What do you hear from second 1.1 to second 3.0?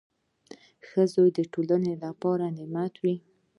زوی د ټولنې لپاره نعمت